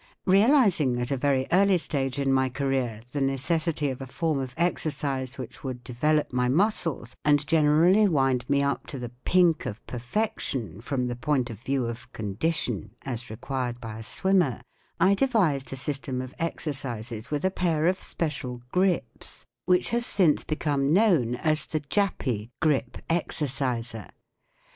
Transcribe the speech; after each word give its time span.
Realizing* 0.25 0.99
at 0.99 1.11
a. 1.11 1.15
very 1.15 1.45
early 1.51 1.77
stage 1.77 2.17
in 2.17 2.33
my 2.33 2.49
career, 2.49 3.01
the 3.11 3.21
necessity 3.21 3.91
of 3.91 4.01
a 4.01 4.07
form 4.07 4.39
of 4.39 4.55
exercise 4.57 5.37
which 5.37 5.63
would 5.63 5.83
develop 5.83 6.33
my 6.33 6.49
muscles 6.49 7.15
and 7.23 7.45
gen 7.45 7.65
eraily 7.65 8.07
wind 8.09 8.49
me 8.49 8.63
up 8.63 8.87
to 8.87 8.97
the 8.97 9.09
44 9.09 9.17
pink" 9.25 9.65
of 9.67 9.85
perfec¬ 9.85 10.39
tion, 10.39 10.81
from 10.81 11.05
the 11.05 11.15
point 11.15 11.51
of 11.51 11.59
view 11.59 11.85
of 11.85 12.11
“condi¬ 12.13 12.51
tion" 12.51 12.95
as 13.05 13.29
required 13.29 13.79
by 13.79 13.99
a 13.99 14.03
swimmer, 14.03 14.61
I 14.99 15.13
devised 15.13 15.71
a 15.71 15.75
system 15.77 16.19
of 16.19 16.33
exercises 16.39 17.29
with 17.29 17.45
a 17.45 17.51
pair 17.51 17.85
of 17.85 18.01
special 18.01 18.63
44 18.73 18.73
grips/* 18.73 19.45
which 19.67 19.89
has 19.91 20.07
since 20.07 20.43
become 20.43 20.91
known 20.91 21.35
as 21.35 21.67
the 21.67 21.79
4i 21.81 21.87
jappy" 22.17 22.49
Grip 22.59 22.97
Exerciser. 23.07 24.07